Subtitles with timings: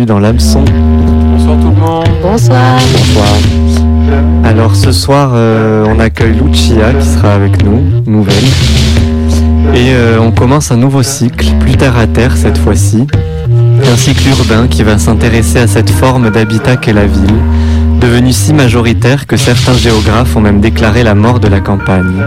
[0.00, 0.64] bienvenue dans l'hameçon.
[0.64, 2.08] Bonsoir tout le monde.
[2.22, 2.78] Bonsoir.
[2.92, 4.44] Bonsoir.
[4.44, 8.34] Alors ce soir, euh, on accueille Lucia qui sera avec nous, nouvelle.
[9.74, 13.06] Et euh, on commence un nouveau cycle, plus terre à terre cette fois-ci.
[13.92, 17.38] Un cycle urbain qui va s'intéresser à cette forme d'habitat qu'est la ville,
[18.00, 22.26] devenue si majoritaire que certains géographes ont même déclaré la mort de la campagne.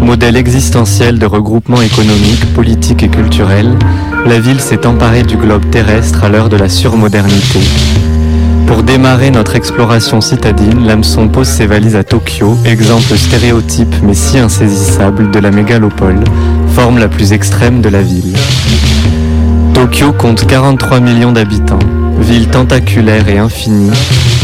[0.00, 3.76] Modèle existentiel de regroupement économique, politique et culturel,
[4.26, 7.60] la ville s'est emparée du globe terrestre à l'heure de la surmodernité.
[8.66, 14.38] Pour démarrer notre exploration citadine, l'hameçon pose ses valises à Tokyo, exemple stéréotype mais si
[14.38, 16.20] insaisissable de la mégalopole,
[16.68, 18.34] forme la plus extrême de la ville.
[19.74, 21.78] Tokyo compte 43 millions d'habitants,
[22.20, 23.90] ville tentaculaire et infinie,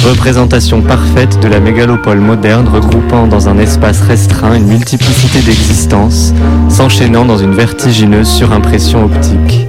[0.04, 6.32] représentation parfaite de la mégalopole moderne regroupant dans un espace restreint une multiplicité d'existences,
[6.68, 9.66] s'enchaînant dans une vertigineuse surimpression optique.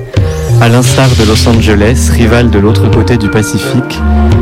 [0.61, 3.99] À l'instar de Los Angeles, rival de l'autre côté du Pacifique,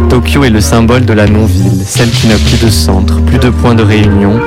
[0.09, 3.49] Tokyo est le symbole de la non-ville, celle qui n'a plus de centre, plus de
[3.49, 4.39] points de réunion,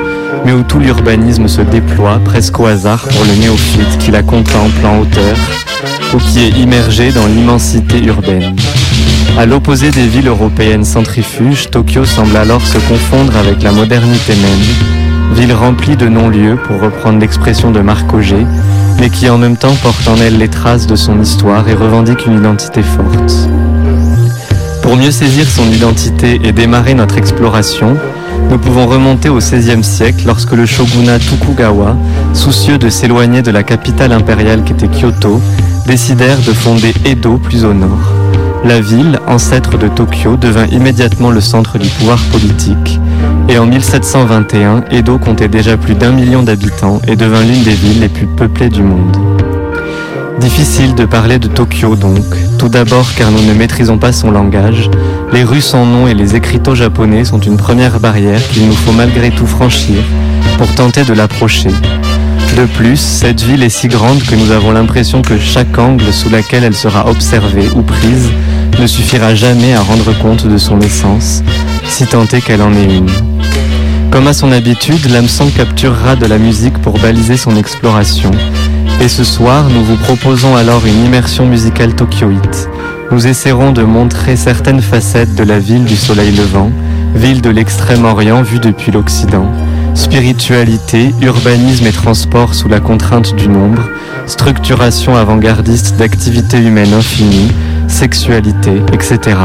[0.45, 4.85] mais où tout l'urbanisme se déploie presque au hasard pour le néophyte qui la contemple
[4.85, 5.37] en hauteur
[6.13, 8.55] ou qui est immergé dans l'immensité urbaine.
[9.37, 15.35] À l'opposé des villes européennes centrifuges, Tokyo semble alors se confondre avec la modernité même,
[15.35, 18.45] ville remplie de non-lieux pour reprendre l'expression de Marc Auger,
[18.99, 22.25] mais qui en même temps porte en elle les traces de son histoire et revendique
[22.27, 23.49] une identité forte.
[24.83, 27.97] Pour mieux saisir son identité et démarrer notre exploration,
[28.49, 31.95] nous pouvons remonter au XVIe siècle lorsque le shogunat Tokugawa,
[32.33, 35.41] soucieux de s'éloigner de la capitale impériale qu'était Kyoto,
[35.87, 38.20] décidèrent de fonder Edo plus au nord.
[38.63, 42.99] La ville, ancêtre de Tokyo, devint immédiatement le centre du pouvoir politique.
[43.49, 48.01] Et en 1721, Edo comptait déjà plus d'un million d'habitants et devint l'une des villes
[48.01, 49.17] les plus peuplées du monde.
[50.39, 52.23] Difficile de parler de Tokyo donc,
[52.59, 54.89] tout d'abord car nous ne maîtrisons pas son langage,
[55.33, 58.91] les rues sans nom et les écriteaux japonais sont une première barrière qu'il nous faut
[58.91, 59.97] malgré tout franchir
[60.57, 61.71] pour tenter de l'approcher.
[62.57, 66.29] De plus, cette ville est si grande que nous avons l'impression que chaque angle sous
[66.29, 68.29] lequel elle sera observée ou prise
[68.81, 71.43] ne suffira jamais à rendre compte de son essence,
[71.87, 73.11] si tant est qu'elle en est une.
[74.09, 78.31] Comme à son habitude, l'hameçon capturera de la musique pour baliser son exploration.
[78.99, 82.69] Et ce soir, nous vous proposons alors une immersion musicale tokyoïte.
[83.11, 86.71] Nous essaierons de montrer certaines facettes de la ville du soleil levant,
[87.13, 89.45] ville de l'extrême-orient vue depuis l'Occident.
[89.93, 93.83] Spiritualité, urbanisme et transport sous la contrainte du nombre,
[94.25, 97.51] structuration avant-gardiste d'activités humaines infinies,
[97.91, 99.37] sexualité, etc.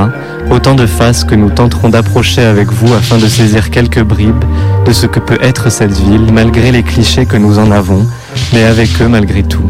[0.50, 4.44] Autant de faces que nous tenterons d'approcher avec vous afin de saisir quelques bribes
[4.86, 8.06] de ce que peut être cette ville malgré les clichés que nous en avons,
[8.52, 9.68] mais avec eux malgré tout.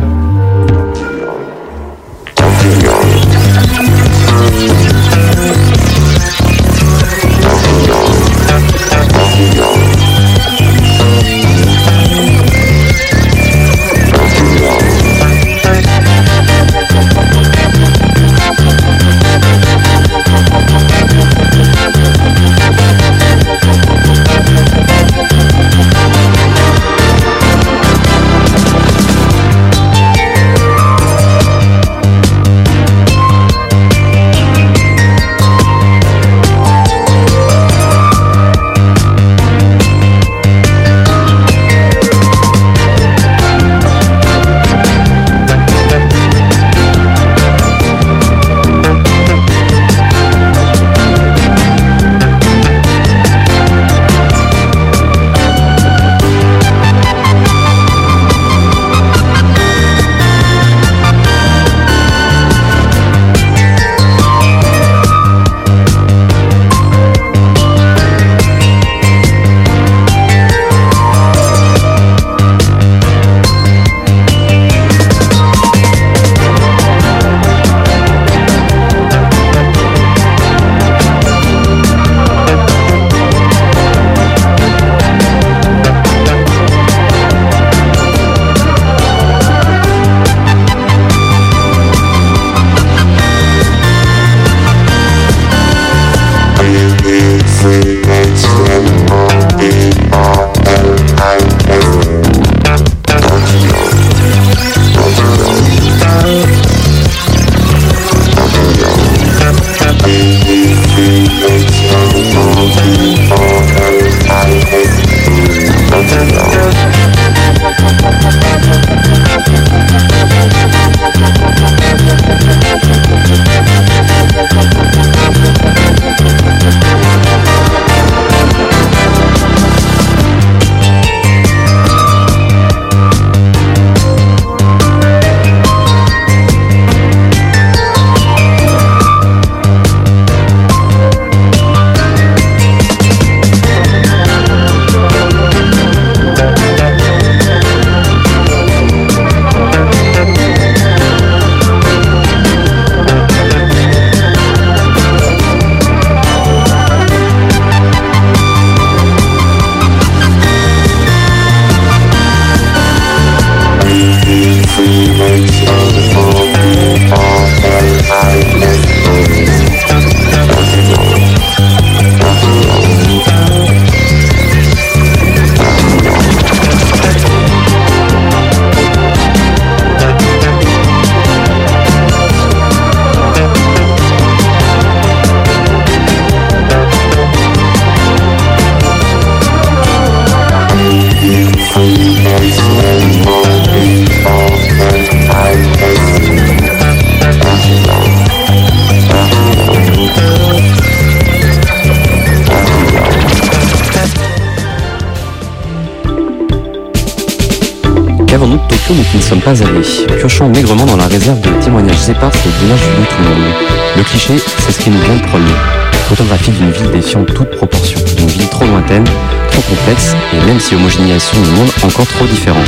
[216.36, 219.04] Photographie d'une ville défiant toute proportion, d'une ville trop lointaine,
[219.50, 222.66] trop complexe, et même si homogénéisation du monde encore trop différente.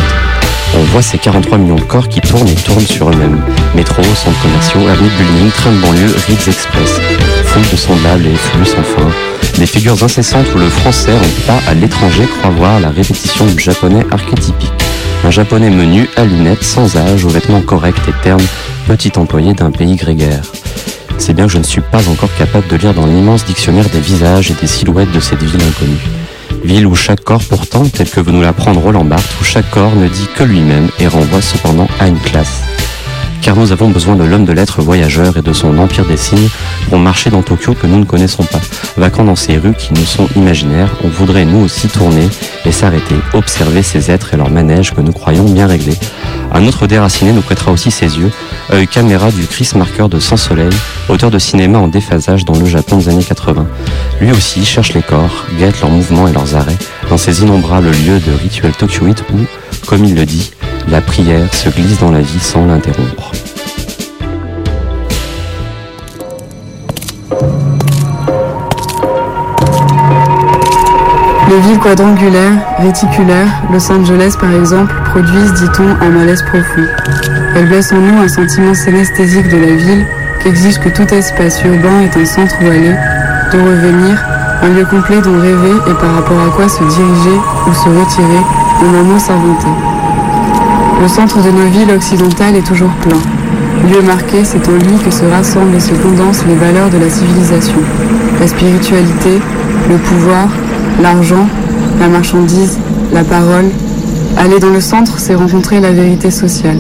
[0.75, 3.41] On voit ces 43 millions de corps qui tournent et tournent sur eux-mêmes.
[3.75, 7.01] Métro, centres commerciaux, avenues de building, trains de banlieue, rides express.
[7.45, 9.09] Foule de semblables et flux sans fin.
[9.59, 13.59] Des figures incessantes où le français, en proie à l'étranger, croit voir la répétition du
[13.59, 14.73] japonais archétypique.
[15.25, 18.47] Un japonais menu, à lunettes, sans âge, aux vêtements corrects et ternes,
[18.87, 20.43] petit employé d'un pays grégaire.
[21.19, 24.01] C'est bien que je ne suis pas encore capable de lire dans l'immense dictionnaire des
[24.01, 26.01] visages et des silhouettes de cette ville inconnue.
[26.65, 29.95] Ville où chaque corps pourtant, tel que veut nous l'apprendre Roland Barthes, où chaque corps
[29.95, 32.63] ne dit que lui-même et renvoie cependant à une classe.
[33.43, 36.49] Car nous avons besoin de l'homme de lettres voyageur et de son empire des signes
[36.89, 38.61] pour marcher dans Tokyo que nous ne connaissons pas.
[38.97, 42.29] Vacant dans ces rues qui nous sont imaginaires, on voudrait nous aussi tourner
[42.65, 45.97] et s'arrêter, observer ces êtres et leurs manèges que nous croyons bien réglés.
[46.53, 48.31] Un autre déraciné nous prêtera aussi ses yeux,
[48.73, 50.71] œil caméra du Chris Marker de Sans Soleil,
[51.09, 53.67] auteur de cinéma en déphasage dans le Japon des années 80.
[54.21, 56.79] Lui aussi cherche les corps, guette leurs mouvements et leurs arrêts
[57.09, 59.39] dans ces innombrables lieux de rituels tokyoïtes où,
[59.87, 60.51] comme il le dit,
[60.89, 63.33] la prière se glisse dans la vie sans l'interrompre.
[71.59, 76.87] Les villes quadrangulaires, réticulaires, Los Angeles par exemple, produisent, dit-on, un malaise profond.
[77.57, 80.07] Elles blessent en nous un sentiment synesthésique de la ville
[80.39, 82.95] qu'exige que tout espace urbain est un centre où aller,
[83.53, 84.25] de revenir,
[84.63, 88.45] un lieu complet dont rêver et par rapport à quoi se diriger ou se retirer,
[88.81, 89.75] en un mot s'inventer.
[91.03, 93.19] Le centre de nos villes occidentales est toujours plein.
[93.91, 97.11] Lieu marqué, c'est en lui que se rassemblent et se condensent les valeurs de la
[97.11, 97.81] civilisation.
[98.39, 99.41] La spiritualité,
[99.91, 100.47] le pouvoir,
[101.01, 101.47] l'argent,
[102.01, 102.79] la marchandise,
[103.13, 103.71] la parole.
[104.37, 106.79] Aller dans le centre, c'est rencontrer la vérité sociale.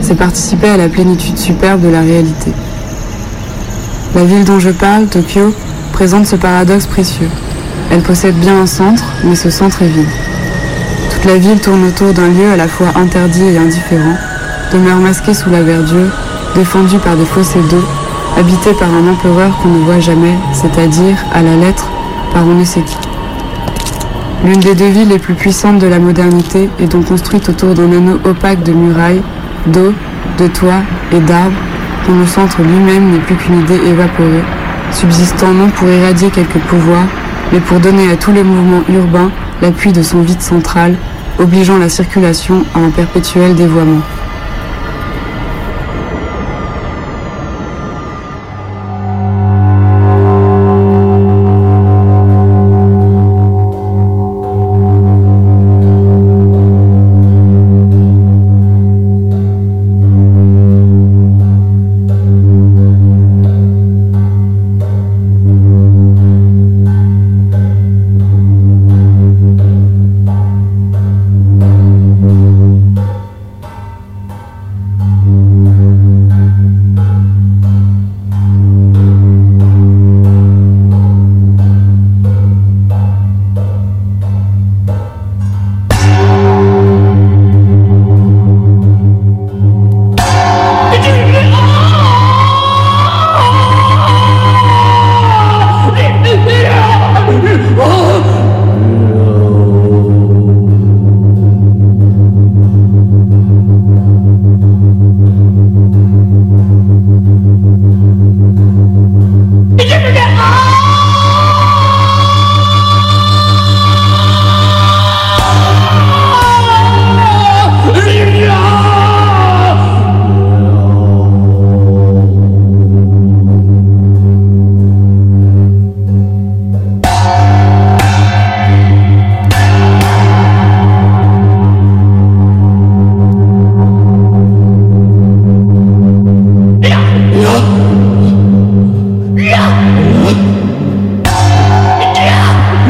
[0.00, 2.52] C'est participer à la plénitude superbe de la réalité.
[4.14, 5.54] La ville dont je parle, Tokyo,
[5.92, 7.28] présente ce paradoxe précieux.
[7.90, 10.08] Elle possède bien un centre, mais ce centre est vide.
[11.10, 14.16] Toute la ville tourne autour d'un lieu à la fois interdit et indifférent,
[14.72, 16.10] demeure masqué sous la verdure,
[16.54, 17.84] défendu par des fossés d'eau,
[18.36, 21.88] habité par un empereur qu'on ne voit jamais, c'est-à-dire, à la lettre,
[22.32, 23.05] par on ne sait qui.
[24.44, 27.90] L'une des deux villes les plus puissantes de la modernité est donc construite autour d'un
[27.90, 29.22] anneau opaque de murailles,
[29.66, 29.92] d'eau,
[30.38, 31.56] de toits et d'arbres,
[32.06, 34.44] dont le centre lui-même n'est plus qu'une idée évaporée,
[34.92, 37.06] subsistant non pour irradier quelques pouvoirs,
[37.52, 39.30] mais pour donner à tous les mouvements urbains
[39.62, 40.94] l'appui de son vide central,
[41.38, 44.02] obligeant la circulation à un perpétuel dévoiement.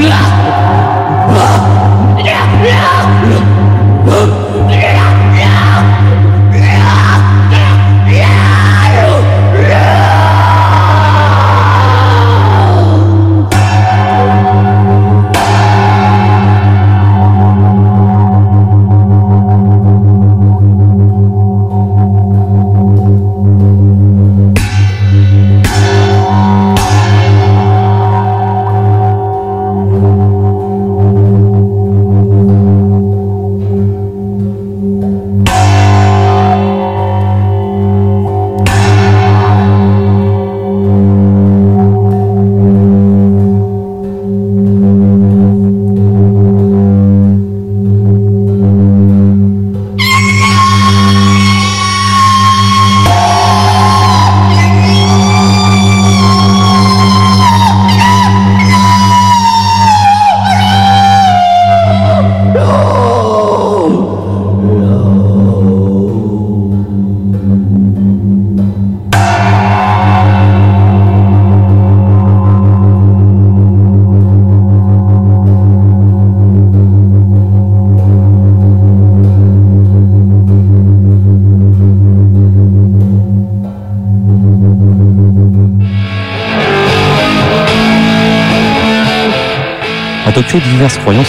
[0.06, 0.45] Last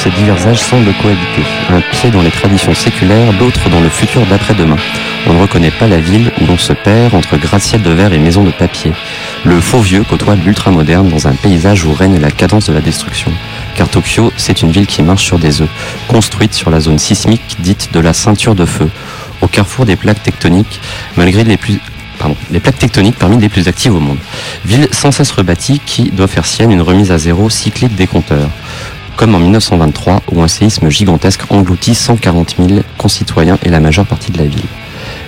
[0.05, 1.43] et divers âges semblent cohabiter.
[1.69, 4.77] Un pied dans les traditions séculaires, l'autre dans le futur d'après-demain.
[5.25, 8.17] On ne reconnaît pas la ville où l'on se perd entre gratte-ciel de verre et
[8.17, 8.91] maisons de papier.
[9.43, 13.31] Le faux vieux côtoie l'ultra-moderne dans un paysage où règne la cadence de la destruction.
[13.75, 15.69] Car Tokyo, c'est une ville qui marche sur des œufs,
[16.07, 18.89] construite sur la zone sismique dite de la ceinture de feu,
[19.41, 20.79] au carrefour des plaques tectoniques,
[21.15, 24.17] malgré les plaques tectoniques parmi les plus actives au monde.
[24.65, 28.49] Ville sans cesse rebâtie qui doit faire sienne une remise à zéro cyclique des compteurs.
[29.17, 34.31] Comme en 1923 où un séisme gigantesque engloutit 140 000 concitoyens et la majeure partie
[34.31, 34.61] de la ville.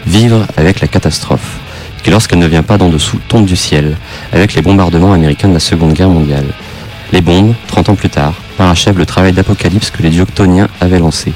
[0.05, 1.58] Vivre avec la catastrophe,
[2.03, 3.98] qui lorsqu'elle ne vient pas d'en dessous tombe du ciel,
[4.31, 6.46] avec les bombardements américains de la Seconde Guerre mondiale.
[7.12, 10.27] Les bombes, 30 ans plus tard, parachèvent le travail d'apocalypse que les dieux
[10.79, 11.34] avaient lancé,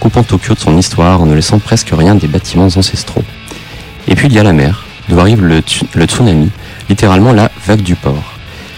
[0.00, 3.22] coupant Tokyo de son histoire en ne laissant presque rien des bâtiments ancestraux.
[4.08, 6.50] Et puis il y a la mer, d'où arrive le, tsunami,
[6.88, 8.33] littéralement la vague du port,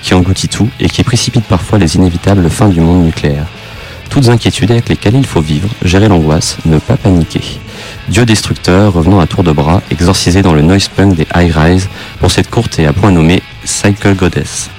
[0.07, 3.47] qui engloutit tout et qui précipite parfois les inévitables fins du monde nucléaire.
[4.09, 7.41] Toutes inquiétudes avec lesquelles il faut vivre, gérer l'angoisse, ne pas paniquer.
[8.09, 11.89] Dieu destructeur revenant à tour de bras, exorcisé dans le noise punk des high rise
[12.21, 14.71] pour cette courte et à point nommée Cycle Goddess.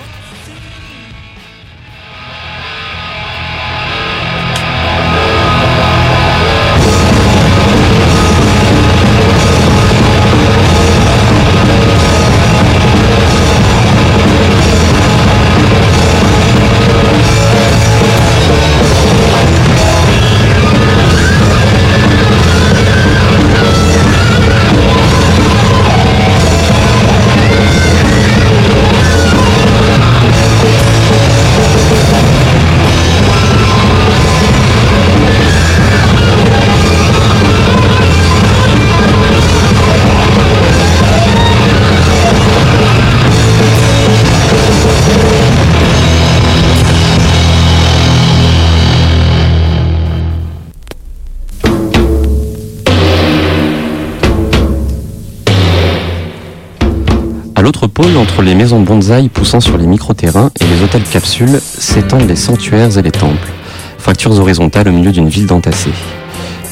[58.06, 62.96] Entre les maisons bonsaï poussant sur les micro-terrains et les hôtels capsules s'étendent les sanctuaires
[62.96, 63.50] et les temples,
[63.98, 65.92] fractures horizontales au milieu d'une ville d'entassés.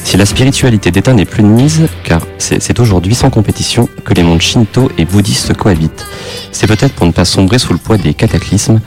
[0.04, 4.22] Si la spiritualité d'État n'est plus de mise, car c'est aujourd'hui sans compétition que les
[4.22, 6.06] mondes shinto et bouddhistes cohabitent.
[6.52, 8.80] C'est peut-être pour ne pas sombrer sous le poids des cataclysmes,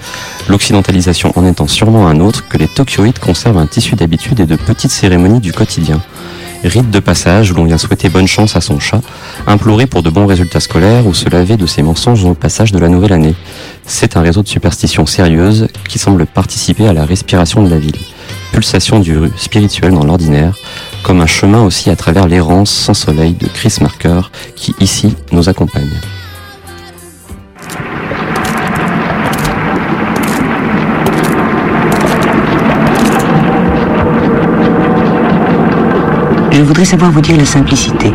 [0.47, 4.55] l'occidentalisation en étant sûrement un autre, que les tokyoïtes conservent un tissu d'habitude et de
[4.55, 6.01] petites cérémonies du quotidien
[6.63, 9.01] rite de passage où l'on vient souhaiter bonne chance à son chat,
[9.47, 12.79] implorer pour de bons résultats scolaires ou se laver de ses mensonges au passage de
[12.79, 13.35] la nouvelle année.
[13.85, 17.97] C'est un réseau de superstitions sérieuses qui semble participer à la respiration de la ville.
[18.51, 20.55] Pulsation du spirituel dans l'ordinaire,
[21.03, 24.21] comme un chemin aussi à travers l'errance sans soleil de Chris Marker
[24.55, 25.89] qui ici nous accompagne.
[36.59, 38.11] Je voudrais savoir vous dire la simplicité,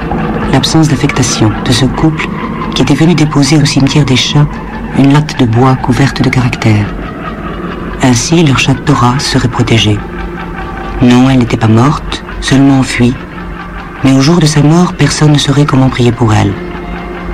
[0.53, 2.29] l'absence d'affectation de ce couple
[2.75, 4.47] qui était venu déposer au cimetière des chats
[4.99, 6.95] une latte de bois couverte de caractères.
[8.03, 9.99] Ainsi, leur chat Torah serait protégée.
[11.01, 13.15] Non, elle n'était pas morte, seulement enfuie.
[14.05, 16.53] Mais au jour de sa mort, personne ne saurait comment prier pour elle.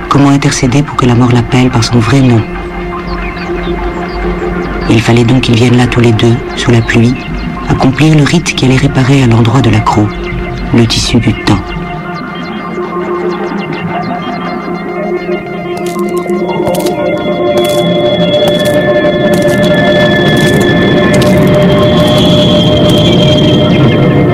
[0.07, 2.41] Comment intercéder pour que la mort l'appelle par son vrai nom.
[4.89, 7.15] Il fallait donc qu'ils viennent là tous les deux, sous la pluie,
[7.67, 10.07] accomplir le rite qui allait réparer à l'endroit de la croix
[10.73, 11.57] le tissu du temps.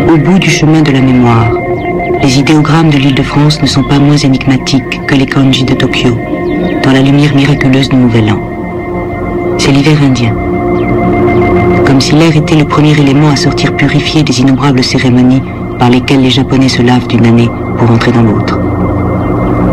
[0.10, 1.51] Au bout du chemin de la mémoire,
[2.22, 5.74] les idéogrammes de l'île de France ne sont pas moins énigmatiques que les kanji de
[5.74, 6.20] Tokyo,
[6.84, 9.58] dans la lumière miraculeuse du Nouvel An.
[9.58, 10.36] C'est l'hiver indien.
[11.86, 15.41] Comme si l'air était le premier élément à sortir purifié des innombrables cérémonies
[15.77, 18.60] par lesquels les Japonais se lavent d'une année pour entrer dans l'autre.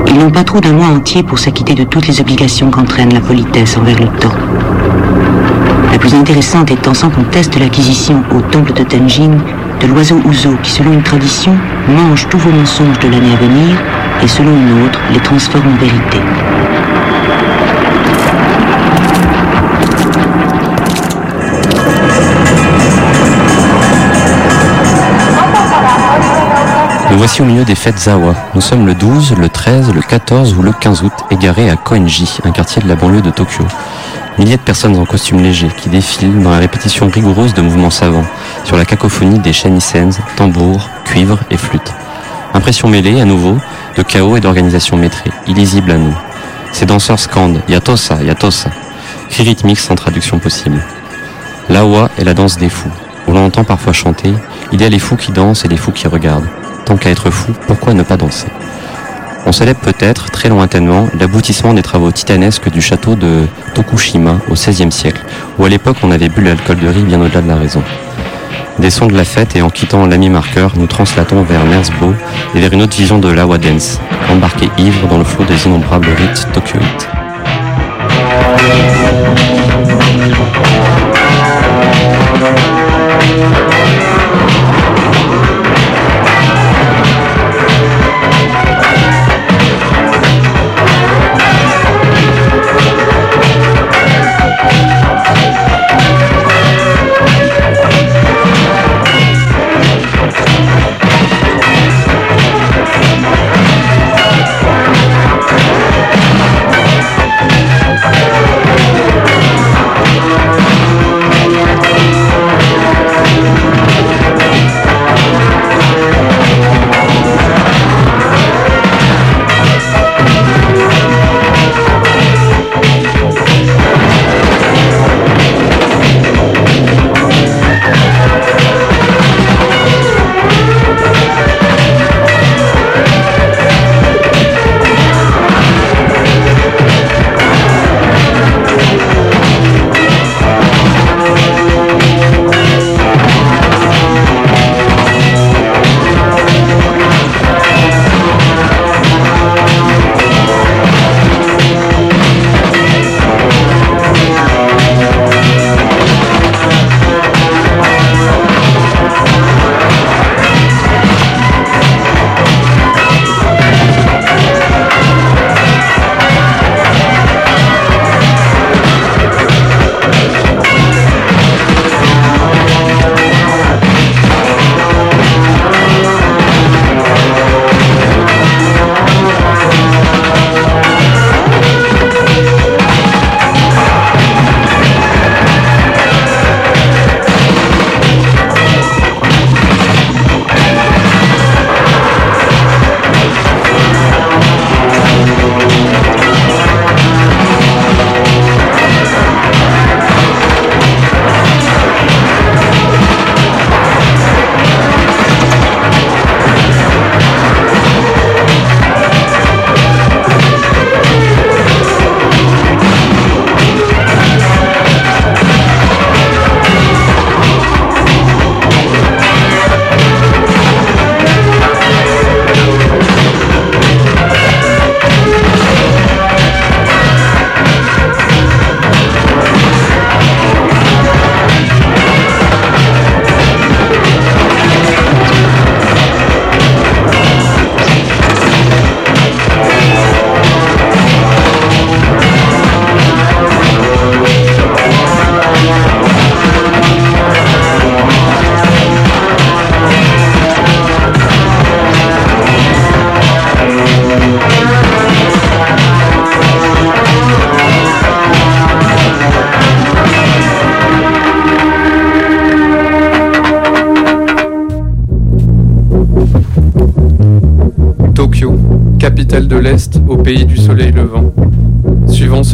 [0.08, 3.20] Ils n'ont pas trop d'un mois entier pour s'acquitter de toutes les obligations qu'entraîne la
[3.20, 4.34] politesse envers le temps.
[5.92, 9.32] La plus intéressante étant sans conteste l'acquisition au temple de Tenjin
[9.80, 11.54] de l'oiseau Uzo qui, selon une tradition,
[11.88, 13.76] mange tous vos mensonges de l'année à venir
[14.22, 16.18] et, selon une autre, les transforme en vérité.
[27.14, 28.34] Nous voici au milieu des fêtes Zawa.
[28.56, 32.38] Nous sommes le 12, le 13, le 14 ou le 15 août, égarés à Koenji,
[32.42, 33.64] un quartier de la banlieue de Tokyo.
[34.36, 38.24] Milliers de personnes en costume léger qui défilent dans la répétition rigoureuse de mouvements savants,
[38.64, 41.94] sur la cacophonie des shamisen, tambours, cuivres et flûtes.
[42.52, 43.58] Impression mêlée, à nouveau,
[43.96, 46.16] de chaos et d'organisation maîtrée, illisible à nous.
[46.72, 48.70] Ces danseurs scandent Yatosa, Yatosa,
[49.30, 50.82] cri rythmique sans traduction possible.
[51.68, 52.90] L'Awa est la danse des fous.
[53.28, 54.34] Au l'on entend parfois chanter,
[54.72, 56.48] il y a les fous qui dansent et les fous qui regardent.
[56.84, 58.46] Tant qu'à être fou, pourquoi ne pas danser?
[59.46, 64.92] On célèbre peut-être, très lointainement, l'aboutissement des travaux titanesques du château de Tokushima au XVIe
[64.92, 65.22] siècle,
[65.58, 67.82] où à l'époque on avait bu l'alcool de riz bien au-delà de la raison.
[68.78, 72.12] Des de la fête et en quittant l'ami marqueur, nous translatons vers Mersbo
[72.54, 76.08] et vers une autre vision de l'Awa Dance, embarqué ivre dans le flot des innombrables
[76.08, 77.08] rites tokyoïtes.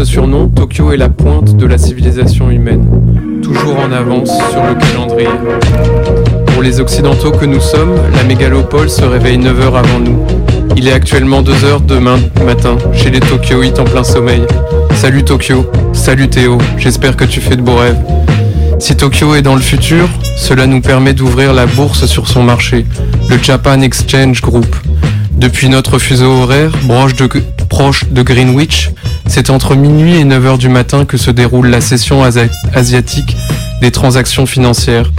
[0.05, 2.87] Surnom, Tokyo est la pointe de la civilisation humaine,
[3.43, 5.29] toujours en avance sur le calendrier.
[6.47, 10.19] Pour les Occidentaux que nous sommes, la mégalopole se réveille 9 heures avant nous.
[10.77, 14.43] Il est actuellement 2 heures demain matin, chez les Tokyoïtes en plein sommeil.
[14.95, 18.01] Salut Tokyo, salut Théo, j'espère que tu fais de beaux rêves.
[18.79, 22.87] Si Tokyo est dans le futur, cela nous permet d'ouvrir la bourse sur son marché,
[23.29, 24.77] le Japan Exchange Group.
[25.33, 26.73] Depuis notre fuseau horaire,
[27.71, 28.91] proche de Greenwich,
[29.31, 32.25] c'est entre minuit et 9h du matin que se déroule la session
[32.75, 33.37] asiatique
[33.81, 35.13] des transactions financières.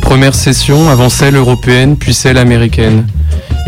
[0.00, 3.06] Première session avant celle européenne puis celle américaine.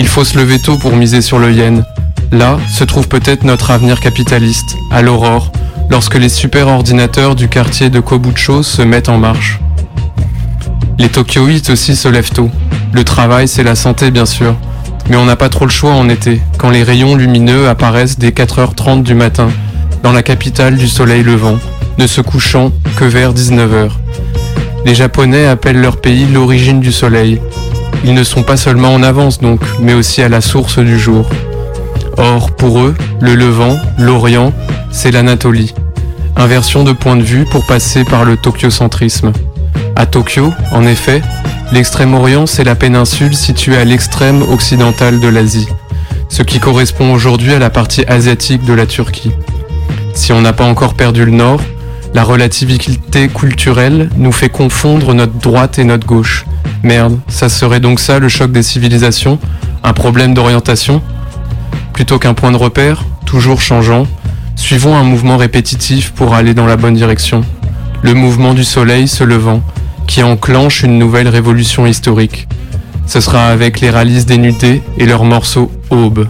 [0.00, 1.84] Il faut se lever tôt pour miser sur le yen.
[2.32, 5.52] Là se trouve peut-être notre avenir capitaliste, à l'aurore,
[5.88, 9.60] lorsque les super ordinateurs du quartier de Kobucho se mettent en marche.
[10.98, 12.50] Les Tokyoïtes aussi se lèvent tôt.
[12.92, 14.56] Le travail, c'est la santé bien sûr.
[15.08, 18.30] Mais on n'a pas trop le choix en été, quand les rayons lumineux apparaissent dès
[18.30, 19.50] 4h30 du matin,
[20.04, 21.58] dans la capitale du soleil levant,
[21.96, 23.88] ne se couchant que vers 19h.
[24.84, 27.40] Les Japonais appellent leur pays l'origine du soleil.
[28.04, 31.26] Ils ne sont pas seulement en avance donc, mais aussi à la source du jour.
[32.18, 34.52] Or, pour eux, le Levant, l'Orient,
[34.90, 35.72] c'est l'Anatolie.
[36.36, 39.32] Inversion de point de vue pour passer par le tokyocentrisme.
[39.96, 41.22] À Tokyo, en effet,
[41.72, 45.68] l'extrême-orient, c'est la péninsule située à l'extrême occidental de l'Asie,
[46.28, 49.32] ce qui correspond aujourd'hui à la partie asiatique de la Turquie.
[50.14, 51.60] Si on n'a pas encore perdu le nord,
[52.14, 56.46] la relativité culturelle nous fait confondre notre droite et notre gauche.
[56.84, 59.38] Merde, ça serait donc ça le choc des civilisations?
[59.82, 61.02] Un problème d'orientation?
[61.92, 64.06] Plutôt qu'un point de repère, toujours changeant,
[64.54, 67.44] suivons un mouvement répétitif pour aller dans la bonne direction.
[68.02, 69.62] Le mouvement du soleil se levant,
[70.06, 72.46] qui enclenche une nouvelle révolution historique.
[73.06, 76.28] Ce sera avec les rallies dénudés et leur morceau Aube.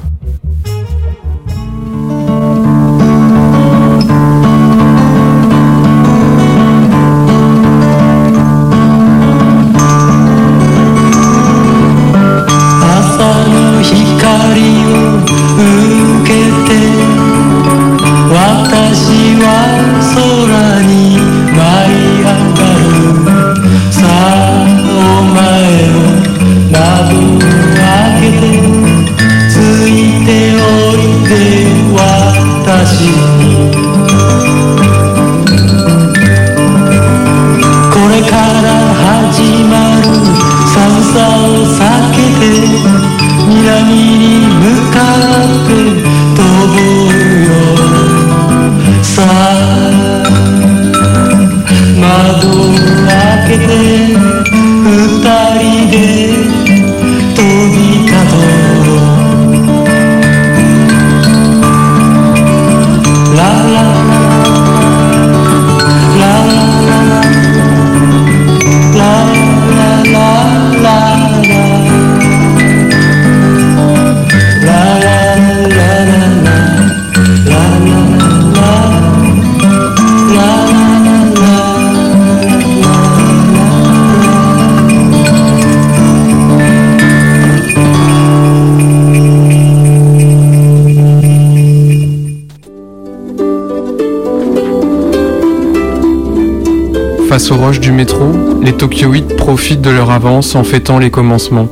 [97.50, 101.68] Aux roches du métro, les Tokyoïtes profitent de leur avance en fêtant les commencements.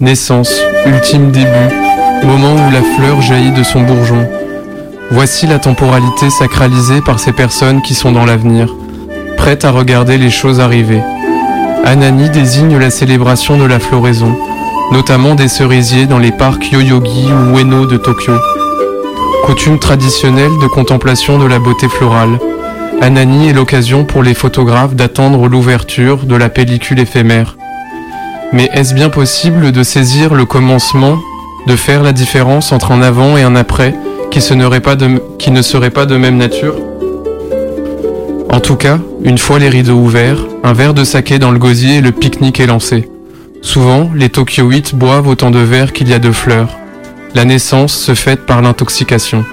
[0.00, 0.52] Naissance,
[0.86, 1.74] ultime début,
[2.24, 4.28] moment où la fleur jaillit de son bourgeon.
[5.10, 8.74] Voici la temporalité sacralisée par ces personnes qui sont dans l'avenir,
[9.38, 11.00] prêtes à regarder les choses arriver.
[11.86, 14.36] Anani désigne la célébration de la floraison,
[14.92, 18.34] notamment des cerisiers dans les parcs Yoyogi ou Ueno de Tokyo.
[19.46, 22.38] Coutume traditionnelle de contemplation de la beauté florale.
[23.00, 27.56] Anani est l'occasion pour les photographes d'attendre l'ouverture de la pellicule éphémère.
[28.52, 31.16] Mais est-ce bien possible de saisir le commencement,
[31.68, 33.94] de faire la différence entre un avant et un après
[34.32, 36.74] qui, ne serait pas de même nature?
[38.50, 41.98] En tout cas, une fois les rideaux ouverts, un verre de saké dans le gosier
[41.98, 43.08] et le pique-nique est lancé.
[43.62, 46.76] Souvent, les Tokyoïtes boivent autant de verres qu'il y a de fleurs.
[47.34, 49.44] La naissance se fête par l'intoxication.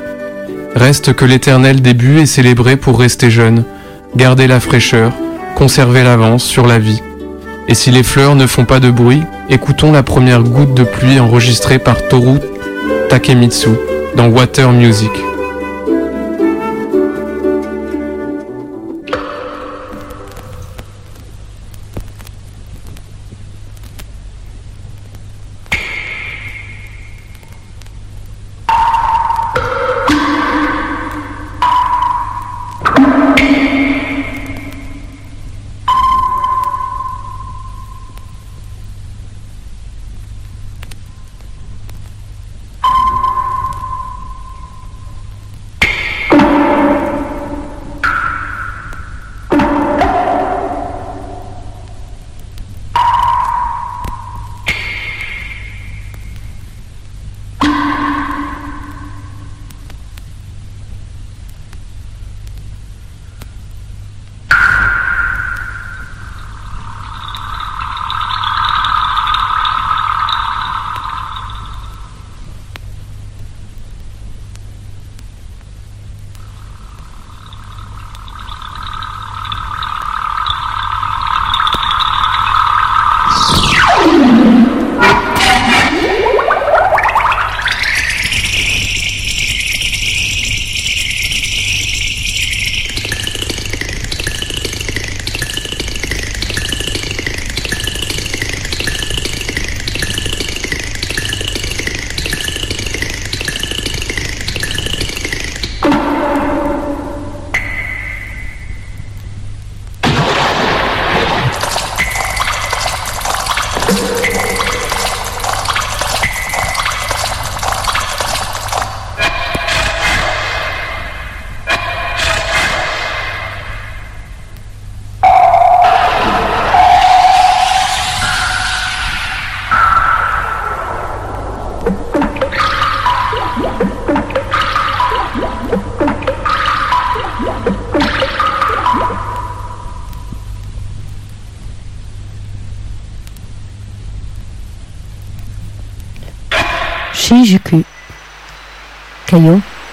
[0.76, 3.64] Reste que l'éternel début est célébré pour rester jeune,
[4.18, 5.14] garder la fraîcheur,
[5.56, 7.02] conserver l'avance sur la vie.
[7.70, 11.18] Et si les fleurs ne font pas de bruit, écoutons la première goutte de pluie
[11.22, 12.40] enregistrée par Toru
[13.08, 13.70] Takemitsu
[14.18, 15.12] dans Water Music.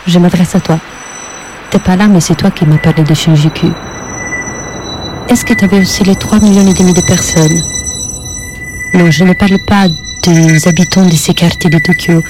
[0.07, 0.79] Je m'adresse à toi.
[1.71, 3.67] T'es pas là, mais c'est toi qui m'as parlé de Shinjuku.
[5.29, 7.61] Est-ce que tu avais aussi les 3 millions et demi de personnes?
[8.95, 9.87] Non, je ne parle pas
[10.23, 12.23] des habitants de ces quartiers de Tokyo.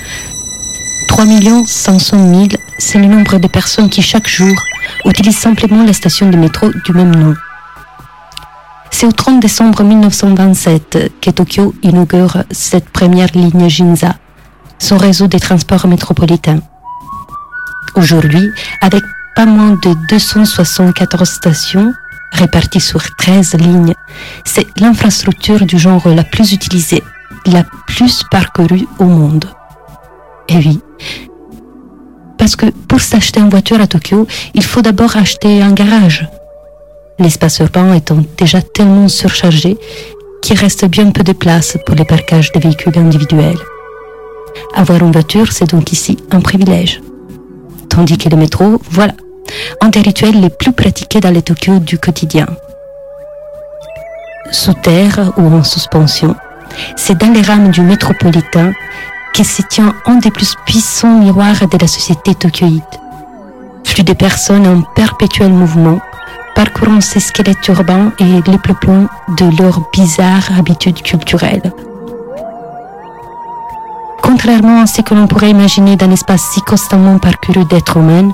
[1.08, 1.26] 3
[1.66, 2.46] 500 000,
[2.78, 4.54] c'est le nombre de personnes qui chaque jour
[5.04, 7.34] utilisent simplement la station de métro du même nom.
[8.90, 14.14] C'est au 30 décembre 1927 que Tokyo inaugure cette première ligne Ginza,
[14.78, 16.60] son réseau de transports métropolitains.
[17.94, 18.50] Aujourd'hui,
[18.80, 19.02] avec
[19.36, 21.92] pas moins de 274 stations
[22.32, 23.94] réparties sur 13 lignes,
[24.44, 27.02] c'est l'infrastructure du genre la plus utilisée,
[27.46, 29.44] la plus parcourue au monde.
[30.48, 30.80] Et oui,
[32.42, 36.26] parce que pour s'acheter une voiture à Tokyo, il faut d'abord acheter un garage.
[37.18, 39.78] L'espace urbain étant déjà tellement surchargé
[40.42, 43.60] qu'il reste bien peu de place pour les parcages des véhicules individuels.
[44.74, 47.00] Avoir une voiture, c'est donc ici un privilège.
[47.92, 49.12] Tandis que le métro, voilà,
[49.82, 52.46] un des rituels les plus pratiqués dans les Tokyo du quotidien.
[54.50, 56.34] Sous terre ou en suspension,
[56.96, 58.72] c'est dans les rames du métropolitain
[59.34, 62.82] que se tient un des plus puissants miroirs de la société tokyoïde.
[63.84, 66.00] Flux de personnes en perpétuel mouvement,
[66.54, 71.70] parcourant ces squelettes urbains et les peuplant de leurs bizarres habitudes culturelles.
[74.32, 78.30] Contrairement à ce que l'on pourrait imaginer d'un espace si constamment parcouru d'êtres humains,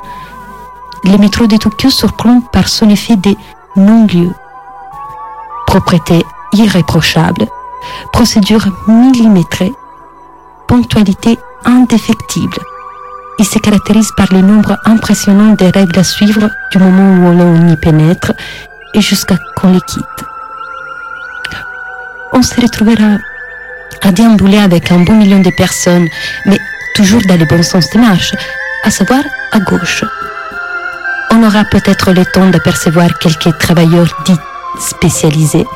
[1.02, 3.36] les métros de Tokyo surplombent par son effet des
[3.74, 4.32] non-lieux.
[5.66, 7.48] Propreté irréprochable,
[8.12, 9.72] procédure millimétrée,
[10.68, 12.58] ponctualité indéfectible.
[13.40, 17.66] Il se caractérise par le nombre impressionnant des règles à suivre du moment où l'on
[17.72, 18.34] y pénètre
[18.94, 20.24] et jusqu'à qu'on les quitte.
[22.32, 23.16] On se retrouvera
[24.02, 26.08] à déambuler avec un bon million de personnes,
[26.46, 26.58] mais
[26.94, 28.32] toujours dans le bon sens de marche,
[28.84, 30.04] à savoir à gauche.
[31.30, 34.38] On aura peut-être le temps d'apercevoir quelques travailleurs dits
[34.80, 35.66] spécialisés,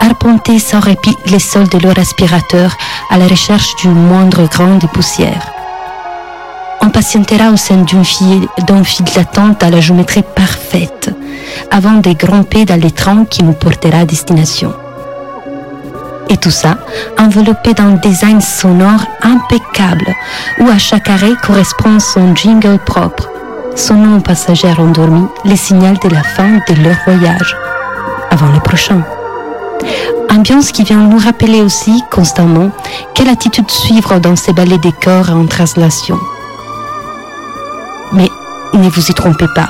[0.00, 2.76] arpenter sans répit les sols de leur aspirateur
[3.10, 5.52] à la recherche du moindre grain de poussière.
[6.80, 11.10] On patientera au sein d'une file, d'un file d'attente à la géométrie parfaite,
[11.70, 14.74] avant de grimper dans les trains qui nous portera à destination.
[16.28, 16.76] Et tout ça
[17.18, 20.12] enveloppé d'un design sonore impeccable,
[20.60, 23.28] où à chaque arrêt correspond son jingle propre,
[23.76, 27.56] son nom passager endormi, le signal de la fin de leur voyage
[28.30, 29.02] avant le prochain.
[30.28, 32.70] Ambiance qui vient nous rappeler aussi constamment
[33.14, 36.18] quelle attitude suivre dans ces ballets des corps en translation.
[38.12, 38.28] Mais
[38.74, 39.68] ne vous y trompez pas,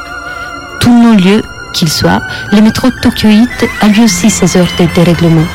[0.80, 1.42] tous nos lieux
[1.74, 5.46] qu'ils soient, le métro tokyoïte a lui aussi ses heures de dérèglement.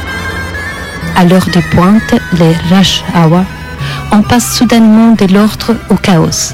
[1.16, 3.44] À l'heure de pointe, les rush hour,
[4.12, 6.54] on passe soudainement de l'ordre au chaos.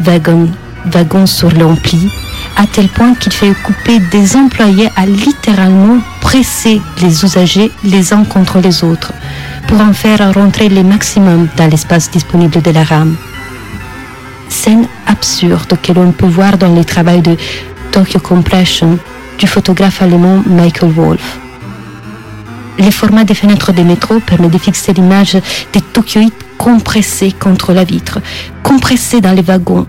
[0.00, 0.50] Wagons,
[0.86, 2.10] wagons sur l'ampli,
[2.56, 8.24] à tel point qu'il fait couper des employés à littéralement presser les usagers les uns
[8.24, 9.12] contre les autres
[9.68, 13.16] pour en faire rentrer le maximum dans l'espace disponible de la rame.
[14.48, 17.36] Scène absurde que l'on peut voir dans les travaux de
[17.90, 18.98] Tokyo Compression
[19.38, 21.38] du photographe allemand Michael Wolff.
[22.78, 25.36] Le format des fenêtres des métros permet de fixer l'image
[25.72, 28.20] des Tokyoïdes compressés contre la vitre,
[28.62, 29.86] compressés dans les wagons,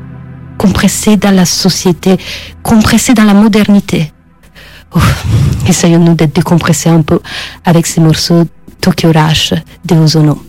[0.58, 2.18] compressé dans la société,
[2.62, 4.12] compressé dans la modernité.
[5.68, 7.20] Essayons-nous d'être décompressés un peu
[7.66, 8.46] avec ces morceaux
[8.82, 9.54] Tokyo Rush
[9.86, 10.42] de Ozono.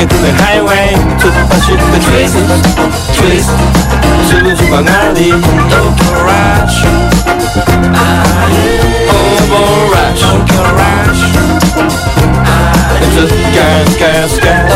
[0.00, 2.38] 그네 그네 하이웨이 투파시 그 Twist
[3.14, 3.50] Twist
[4.28, 6.86] 수줍어 나리 Tokyo Rush
[9.10, 11.22] Overrush Tokyo Rush
[13.00, 14.69] It's a gas, gas, gas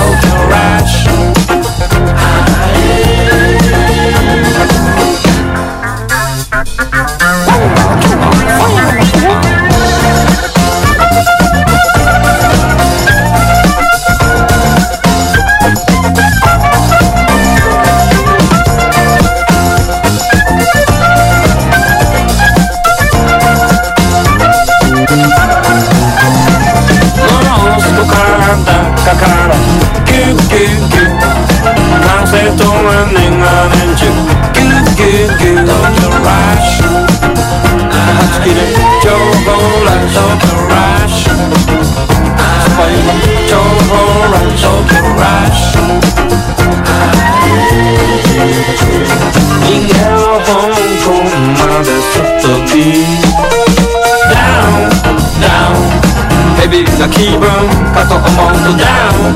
[58.08, 59.36] Coco go down,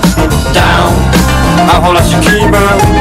[0.53, 0.91] down.
[1.69, 2.98] I hold out your key.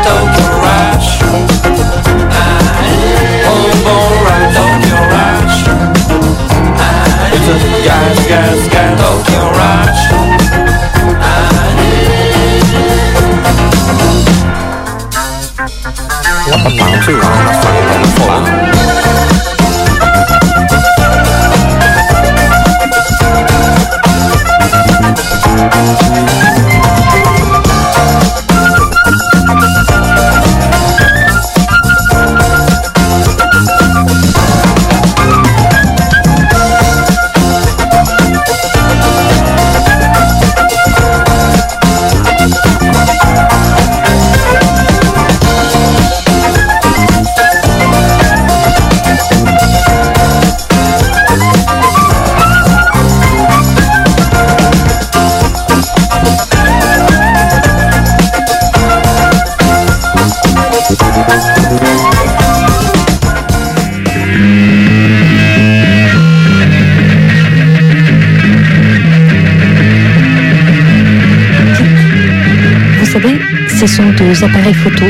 [74.28, 75.06] Deux appareils photo.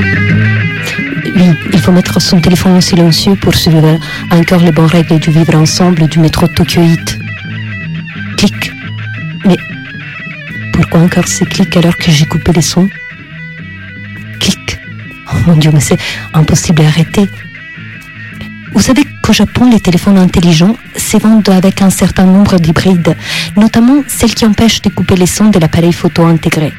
[1.35, 3.99] Oui, il faut mettre son téléphone en silencieux pour suivre
[4.31, 7.19] encore les bonnes règles du vivre ensemble du métro Tokyo Heat.
[8.37, 8.73] Clic.
[9.45, 9.57] Mais
[10.73, 12.89] pourquoi encore ces clics alors que j'ai coupé les sons?
[14.39, 14.79] Clic.
[15.33, 15.99] Oh mon dieu, mais c'est
[16.33, 17.29] impossible à arrêter.
[18.73, 23.17] Vous savez qu'au Japon, les téléphones intelligents se vendent avec un certain nombre d'hybrides,
[23.57, 26.73] notamment celles qui empêchent de couper les sons de l'appareil photo intégré.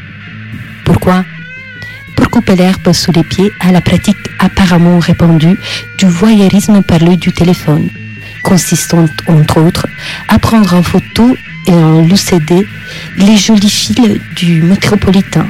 [0.86, 1.26] Pourquoi?
[2.32, 5.58] Couper l'herbe sous les pieds à la pratique apparemment répandue
[5.98, 7.90] du voyeurisme par l'œil du téléphone,
[8.44, 9.88] consistant entre autres
[10.28, 12.68] à prendre en photo et en lucéder
[13.18, 15.48] les jolis fils du métropolitain.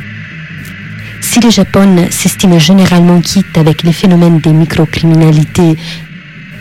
[1.21, 5.75] Si le Japon s'estime généralement quitte avec les phénomènes des microcriminalités,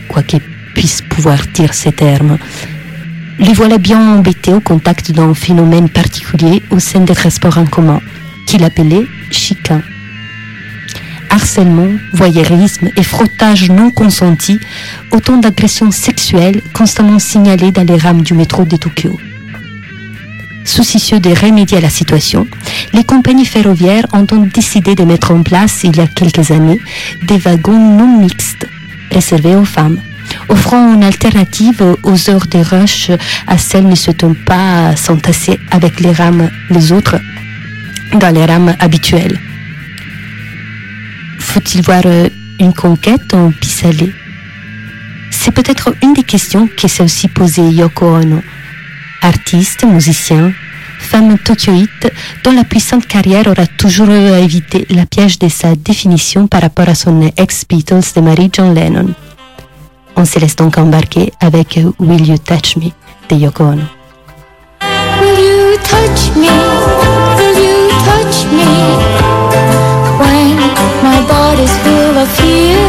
[0.08, 0.40] quoi qu'il
[0.74, 2.38] puisse pouvoir dire ces termes,
[3.38, 8.00] les voilà bien embêtés au contact d'un phénomène particulier au sein des transports en commun,
[8.46, 9.82] qu'il appelait chicane.
[11.41, 14.59] Harcèlement, voyeurisme et frottage non consenti,
[15.12, 19.16] autant d'agressions sexuelles constamment signalées dans les rames du métro de Tokyo.
[20.64, 22.49] Soucieux de remédier à la situation,
[22.93, 26.80] les compagnies ferroviaires ont donc décidé de mettre en place, il y a quelques années,
[27.22, 28.66] des wagons non mixtes,
[29.12, 30.01] réservés aux femmes,
[30.49, 33.12] offrant une alternative aux heures de rush
[33.47, 37.20] à celles ne souhaitant pas s'entasser avec les rames, les autres,
[38.18, 39.39] dans les rames habituelles.
[41.39, 42.28] Faut-il voir euh,
[42.61, 44.12] une conquête en pis-aller
[45.30, 48.43] C'est peut-être une des questions que s'est aussi posée Yoko Ono,
[49.22, 50.53] artiste, musicien,
[50.99, 52.12] femme tokyoïte
[52.45, 56.95] dont la puissante carrière aura toujours éviter la piège de sa définition par rapport à
[56.95, 59.14] son ex-Beatles de Marie John Lennon.
[60.16, 62.91] On se laisse donc embarquer avec Will You Touch Me
[63.30, 63.82] de Yoko Ono.
[65.20, 66.49] Will you touch me?
[67.39, 69.28] Will you touch me?
[71.29, 72.81] Body's full of fear,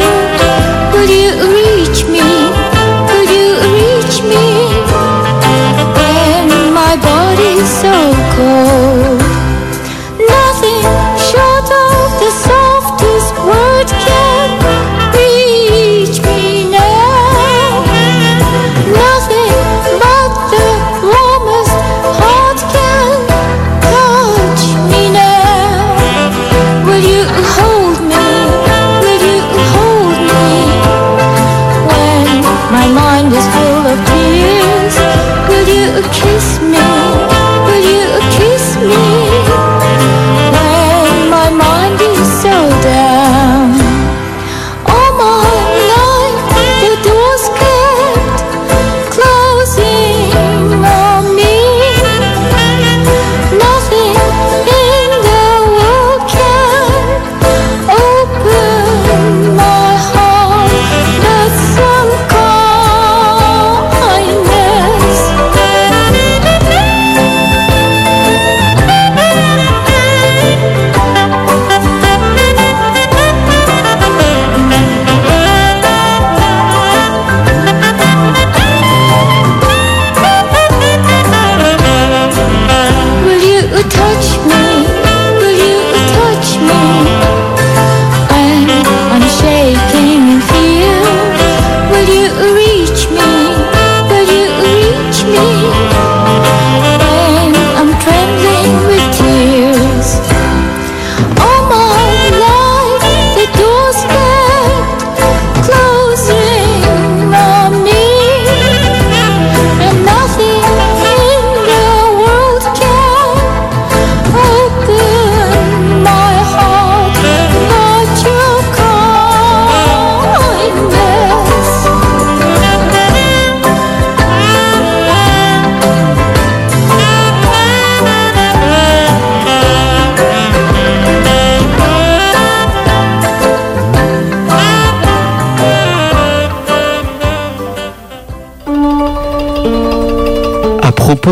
[0.94, 2.30] will you reach me?
[3.10, 4.48] Will you reach me?
[5.98, 7.96] When my body's so
[8.36, 8.79] cold,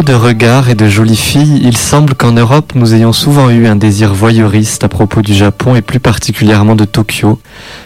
[0.03, 3.75] de regards et de jolies filles, il semble qu'en Europe nous ayons souvent eu un
[3.75, 7.39] désir voyeuriste à propos du Japon et plus particulièrement de Tokyo,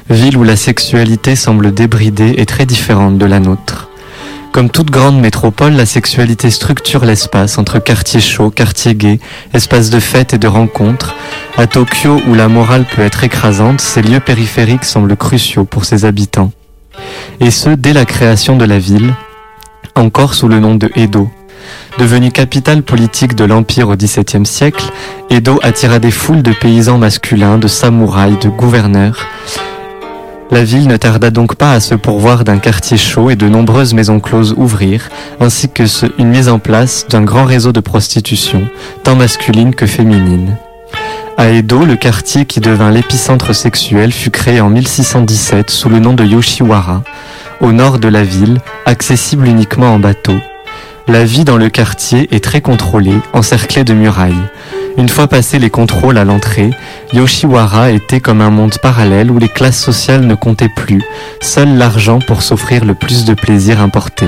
[0.09, 3.89] ville où la sexualité semble débridée et très différente de la nôtre.
[4.51, 9.20] Comme toute grande métropole, la sexualité structure l'espace entre quartiers chauds, quartiers gays,
[9.53, 11.16] espaces de fêtes et de rencontres.
[11.57, 16.03] À Tokyo, où la morale peut être écrasante, ces lieux périphériques semblent cruciaux pour ses
[16.03, 16.51] habitants.
[17.39, 19.14] Et ce, dès la création de la ville,
[19.95, 21.30] encore sous le nom de Edo.
[21.98, 24.86] Devenue capitale politique de l'Empire au XVIIe siècle,
[25.30, 29.28] Edo attira des foules de paysans masculins, de samouraïs, de gouverneurs.
[30.52, 33.94] La ville ne tarda donc pas à se pourvoir d'un quartier chaud et de nombreuses
[33.94, 35.84] maisons closes ouvrirent, ainsi que
[36.18, 38.68] une mise en place d'un grand réseau de prostitution,
[39.04, 40.58] tant masculine que féminine.
[41.38, 46.14] À Edo, le quartier qui devint l'épicentre sexuel fut créé en 1617 sous le nom
[46.14, 47.04] de Yoshiwara,
[47.62, 50.36] au nord de la ville, accessible uniquement en bateau.
[51.08, 54.34] La vie dans le quartier est très contrôlée, encerclée de murailles.
[54.97, 56.70] Une fois passés les contrôles à l'entrée,
[57.14, 61.02] Yoshiwara était comme un monde parallèle où les classes sociales ne comptaient plus,
[61.41, 64.28] seul l'argent pour s'offrir le plus de plaisir importé.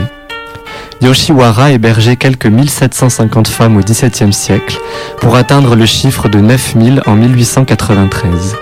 [1.02, 4.80] Yoshiwara hébergeait quelques 1750 femmes au XVIIe siècle
[5.20, 8.56] pour atteindre le chiffre de 9000 en 1893.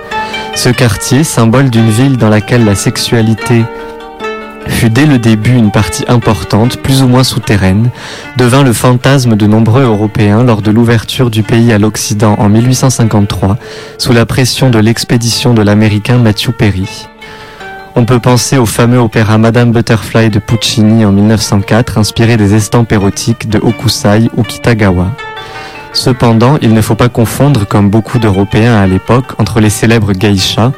[0.56, 3.64] Ce quartier, symbole d'une ville dans laquelle la sexualité
[4.68, 7.90] fut dès le début une partie importante, plus ou moins souterraine,
[8.38, 13.58] devint le fantasme de nombreux Européens lors de l'ouverture du pays à l'Occident en 1853,
[13.98, 17.08] sous la pression de l'expédition de l'Américain Matthew Perry.
[17.96, 22.92] On peut penser au fameux opéra Madame Butterfly de Puccini en 1904, inspiré des estampes
[22.94, 25.08] érotiques de Hokusai ou Kitagawa.
[25.94, 30.72] Cependant, il ne faut pas confondre, comme beaucoup d'Européens à l'époque, entre les célèbres geishas,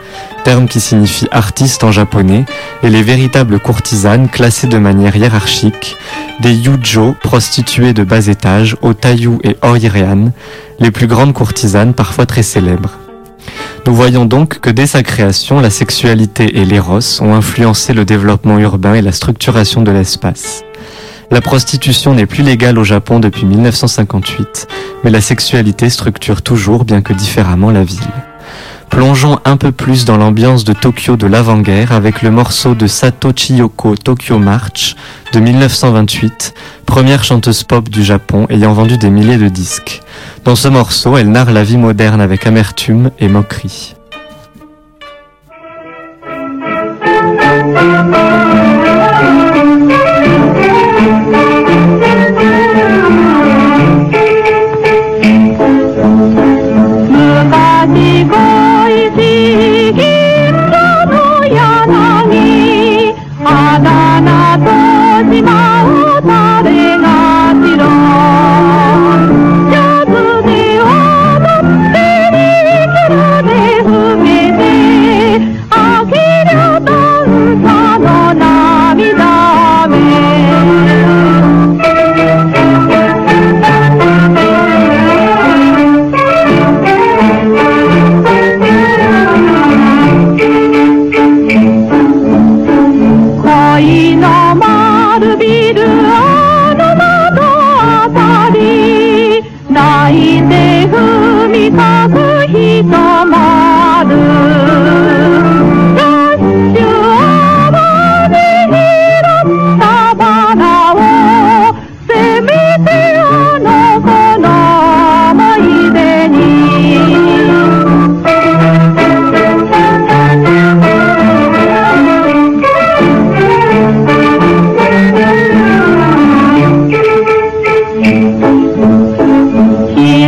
[0.44, 2.46] terme qui signifie artiste en japonais,
[2.82, 5.98] et les véritables courtisanes classées de manière hiérarchique,
[6.40, 10.32] des yujo, prostituées de bas étage, otayu et oirean,
[10.80, 12.98] les plus grandes courtisanes parfois très célèbres.
[13.86, 18.58] Nous voyons donc que dès sa création, la sexualité et l'éros ont influencé le développement
[18.58, 20.64] urbain et la structuration de l'espace.
[21.34, 24.68] La prostitution n'est plus légale au Japon depuis 1958,
[25.04, 27.98] mais la sexualité structure toujours, bien que différemment, la ville.
[28.92, 33.32] Plongeons un peu plus dans l'ambiance de Tokyo de l'avant-guerre avec le morceau de Sato
[33.32, 34.96] Chiyoko Tokyo March
[35.34, 36.54] de 1928,
[36.86, 40.04] première chanteuse pop du Japon ayant vendu des milliers de disques.
[40.46, 43.96] Dans ce morceau, elle narre la vie moderne avec amertume et moquerie.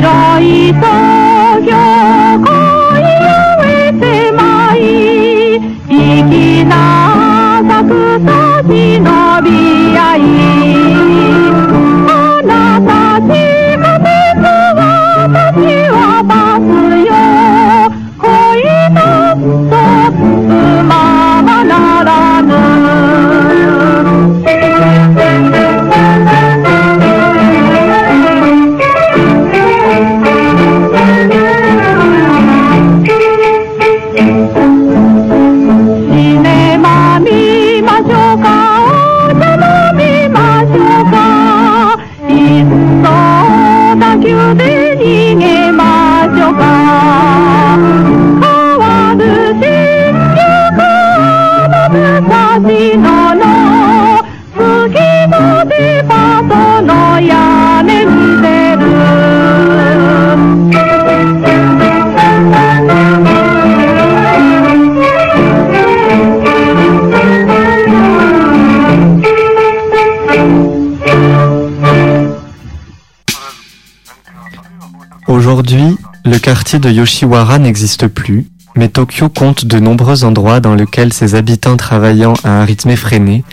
[0.06, 1.15] 多一多。
[76.46, 82.36] Quartier de Yoshiwara n'existe plus, mais Tokyo compte de nombreux endroits dans lesquels ses habitants travaillant
[82.44, 83.44] à un rythme effréné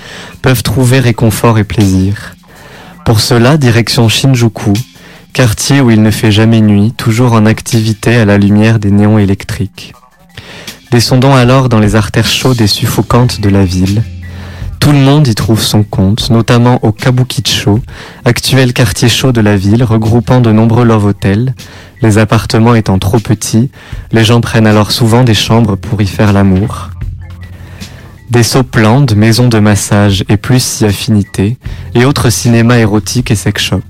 [0.42, 2.36] peuvent trouver réconfort et plaisir.
[3.06, 4.74] Pour cela, direction Shinjuku,
[5.32, 9.16] quartier où il ne fait jamais nuit, toujours en activité à la lumière des néons
[9.16, 9.94] électriques.
[10.90, 14.02] Descendons alors dans les artères chaudes et suffocantes de la ville.
[14.80, 17.80] Tout le monde y trouve son compte, notamment au Kabukicho,
[18.26, 21.54] actuel quartier chaud de la ville regroupant de nombreux love hotels.
[22.02, 23.70] Les appartements étant trop petits,
[24.10, 26.90] les gens prennent alors souvent des chambres pour y faire l'amour.
[28.28, 31.58] Des soplandes, maisons de massage et plus si affinité,
[31.94, 33.82] et autres cinémas érotiques et sex shops.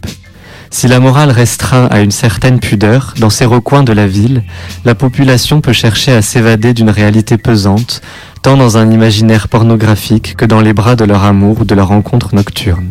[0.68, 4.42] Si la morale restreint à une certaine pudeur, dans ces recoins de la ville,
[4.84, 8.02] la population peut chercher à s'évader d'une réalité pesante,
[8.42, 11.88] tant dans un imaginaire pornographique que dans les bras de leur amour ou de leur
[11.88, 12.90] rencontre nocturne.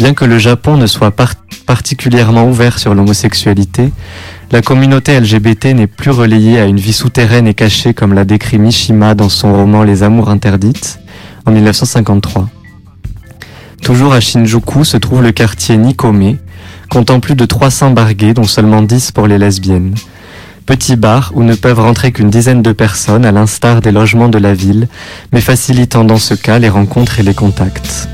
[0.00, 1.34] Bien que le Japon ne soit par-
[1.66, 3.92] particulièrement ouvert sur l'homosexualité,
[4.50, 8.58] la communauté LGBT n'est plus relayée à une vie souterraine et cachée comme l'a décrit
[8.58, 10.98] Mishima dans son roman Les Amours interdites
[11.44, 12.48] en 1953.
[13.82, 16.36] Toujours à Shinjuku se trouve le quartier Nikome,
[16.88, 19.94] comptant plus de 300 bars gays dont seulement 10 pour les lesbiennes.
[20.64, 24.38] Petit bar où ne peuvent rentrer qu'une dizaine de personnes à l'instar des logements de
[24.38, 24.88] la ville,
[25.30, 28.08] mais facilitant dans ce cas les rencontres et les contacts.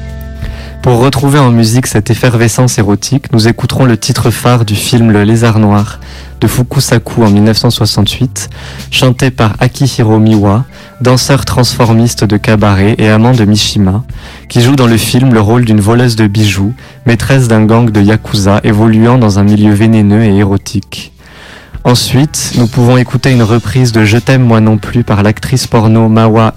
[0.87, 5.24] Pour retrouver en musique cette effervescence érotique, nous écouterons le titre phare du film Le
[5.24, 5.99] Lézard Noir
[6.41, 8.49] de Fukusaku en 1968,
[8.93, 10.64] chanté par Akihiro Miwa,
[11.01, 14.05] danseur transformiste de cabaret et amant de Mishima,
[14.49, 16.72] qui joue dans le film le rôle d'une voleuse de bijoux,
[17.05, 21.12] maîtresse d'un gang de yakuza évoluant dans un milieu vénéneux et érotique.
[21.82, 26.09] Ensuite, nous pouvons écouter une reprise de Je t'aime moi non plus par l'actrice porno
[26.09, 26.55] Mawa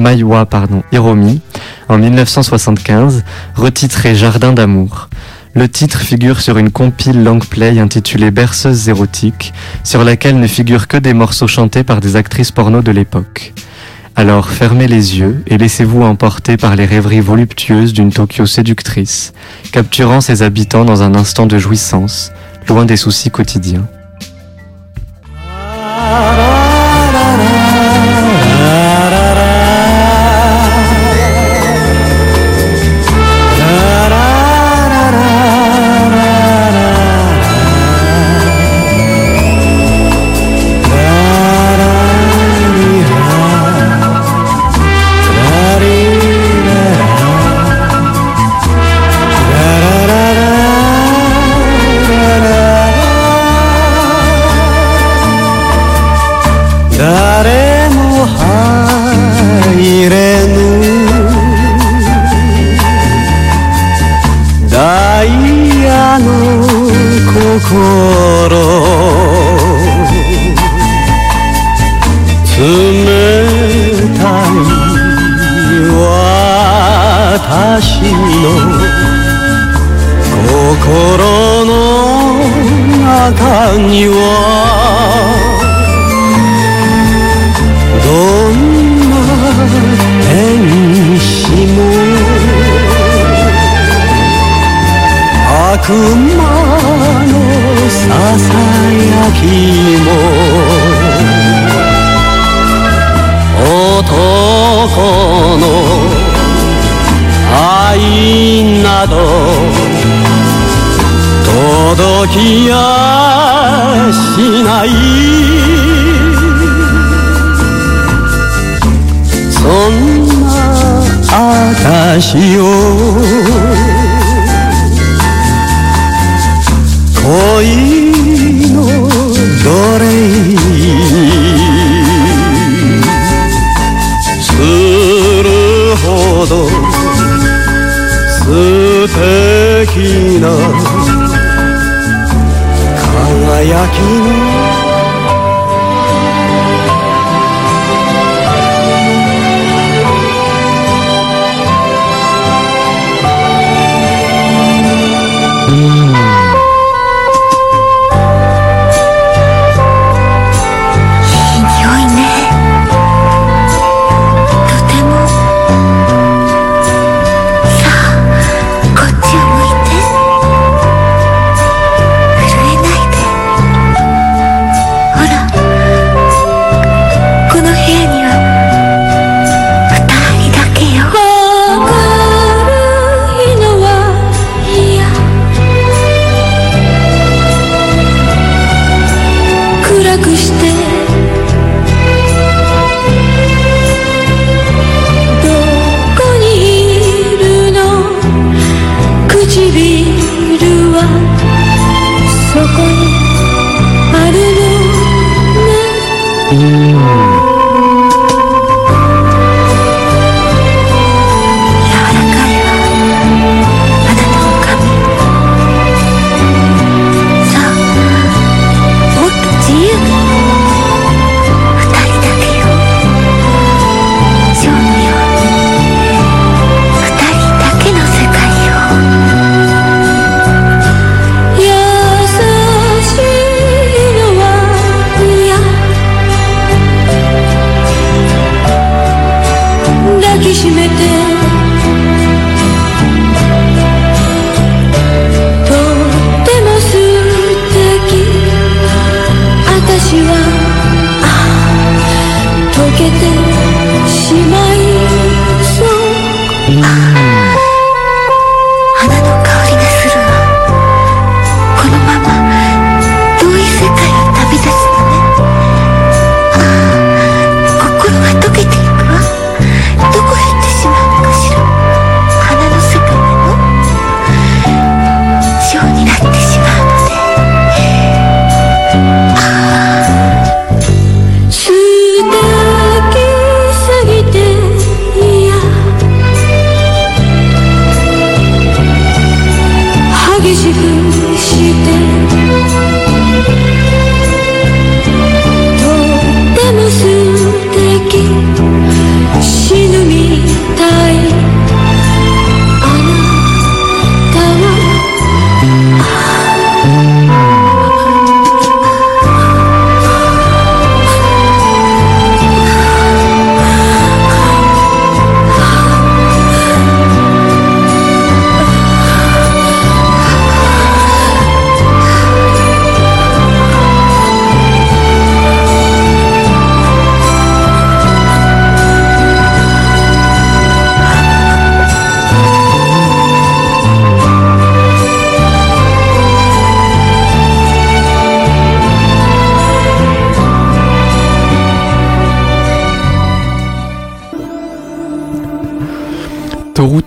[0.00, 1.40] Maiwa pardon, Hiromi
[1.88, 3.22] en 1975,
[3.54, 5.08] retitré Jardin d'amour.
[5.54, 9.52] Le titre figure sur une compile long play intitulée Berceuse érotique,
[9.84, 13.52] sur laquelle ne figurent que des morceaux chantés par des actrices porno de l'époque.
[14.16, 19.32] Alors fermez les yeux et laissez-vous emporter par les rêveries voluptueuses d'une Tokyo séductrice,
[19.72, 22.32] capturant ses habitants dans un instant de jouissance,
[22.68, 23.86] loin des soucis quotidiens.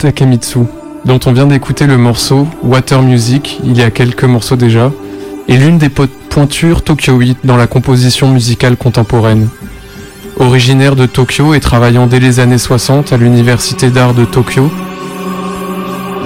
[0.03, 0.59] Takemitsu,
[1.05, 4.91] dont on vient d'écouter le morceau Water Music il y a quelques morceaux déjà,
[5.47, 9.47] est l'une des po- pointures tokyoïtes dans la composition musicale contemporaine.
[10.41, 14.69] Originaire de Tokyo et travaillant dès les années 60 à l'université d'art de Tokyo,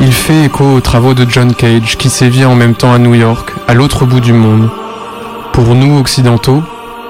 [0.02, 3.14] il fait écho aux travaux de John Cage qui sévit en même temps à New
[3.14, 4.70] York, à l'autre bout du monde.
[5.54, 6.64] Pour nous occidentaux,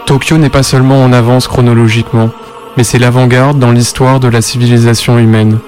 [0.05, 2.29] Tokyo n'est pas seulement en avance chronologiquement,
[2.75, 5.59] mais c'est l'avant-garde dans l'histoire de la civilisation humaine.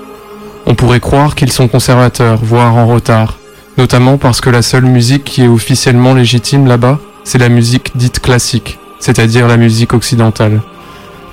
[0.69, 3.39] On pourrait croire qu'ils sont conservateurs, voire en retard,
[3.79, 8.19] notamment parce que la seule musique qui est officiellement légitime là-bas, c'est la musique dite
[8.19, 10.61] classique, c'est-à-dire la musique occidentale.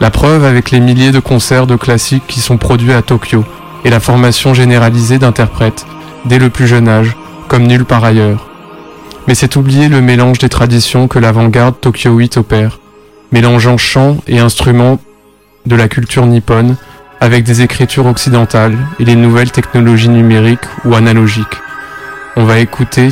[0.00, 3.44] La preuve avec les milliers de concerts de classiques qui sont produits à Tokyo
[3.84, 5.84] et la formation généralisée d'interprètes,
[6.24, 7.14] dès le plus jeune âge,
[7.46, 8.48] comme nulle part ailleurs.
[9.28, 12.78] Mais c'est oublier le mélange des traditions que l'avant-garde tokyoïte opère,
[13.32, 14.98] mélangeant chants et instruments
[15.66, 16.76] de la culture nippone
[17.20, 21.60] avec des écritures occidentales et les nouvelles technologies numériques ou analogiques.
[22.36, 23.08] On va écouter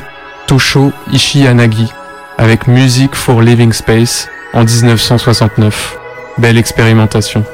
[0.47, 1.91] Tosho Ishiyanagi
[2.39, 5.97] avec Music for Living Space en 1969.
[6.39, 7.45] Belle expérimentation.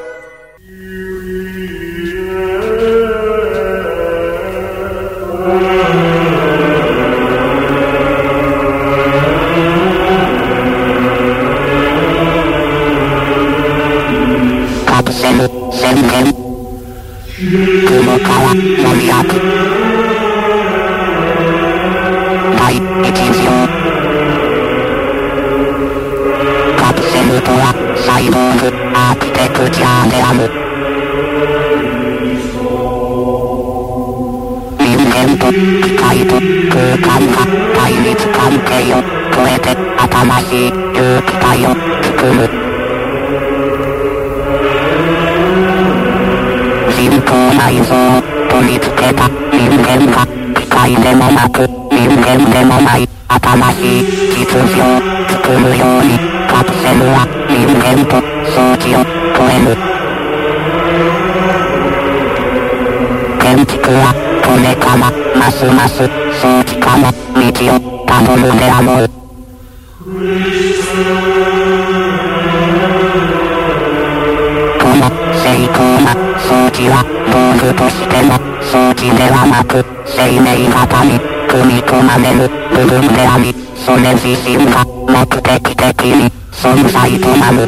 [83.83, 87.67] それ自身が目的的に存在となる。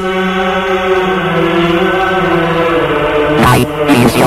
[3.42, 4.20] 第2条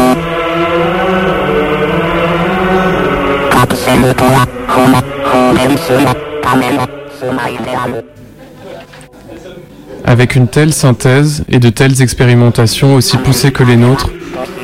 [3.51, 5.99] カプセルとは、この放電する
[6.43, 6.87] ための
[7.19, 8.26] 住まいである。
[10.07, 14.11] Avec une telle synthèse et de telles expérimentations aussi poussées que les nôtres,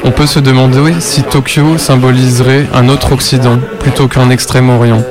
[0.04, 5.02] on peut se demander si Tokyo symboliserait un autre Occident plutôt qu'un Extrême-Orient.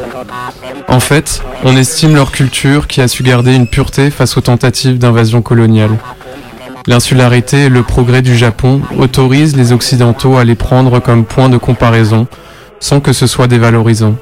[0.88, 4.98] En fait, on estime leur culture qui a su garder une pureté face aux tentatives
[4.98, 5.98] d'invasion coloniale.
[6.88, 11.58] L'insularité et le progrès du Japon autorisent les Occidentaux à les prendre comme point de
[11.58, 12.28] comparaison
[12.80, 14.16] sans que ce soit dévalorisant.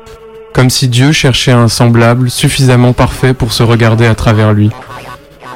[0.54, 4.72] Comme si Dieu cherchait un semblable suffisamment parfait pour se regarder à travers lui.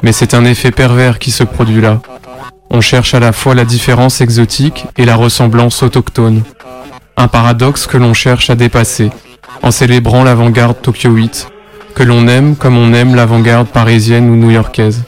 [0.02, 2.00] Mais c'est un effet pervers qui se produit là.
[2.70, 6.42] On cherche à la fois la différence exotique et la ressemblance autochtone.
[7.16, 9.10] Un paradoxe que l'on cherche à dépasser,
[9.62, 11.48] en célébrant l'avant-garde tokyoïte,
[11.94, 15.04] que l'on aime comme on aime l'avant-garde parisienne ou new-yorkaise.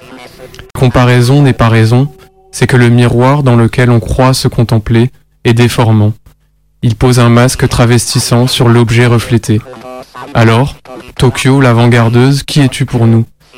[0.78, 2.08] Comparaison n'est pas raison,
[2.52, 5.10] c'est que le miroir dans lequel on croit se contempler
[5.44, 6.12] est déformant.
[6.82, 9.60] Il pose un masque travestissant sur l'objet reflété.
[10.34, 10.76] Alors,
[11.16, 13.24] Tokyo, l'avant-gardeuse, qui es-tu pour nous?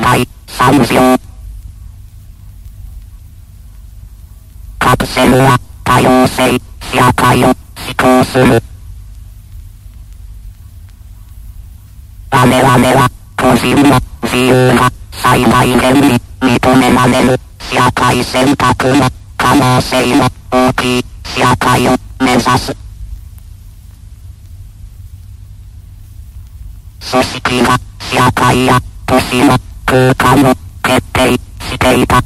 [0.00, 1.18] 第3章
[4.78, 6.56] カプセルは多様性
[6.92, 7.56] 社会を思
[7.96, 8.62] 考する。
[12.30, 22.76] 我々は個人の自由が最大限に認められる社会選択の可能性の大きい社会を目指す。
[27.10, 29.58] 組織が社会や都市の
[29.88, 32.22] 空間を決定していた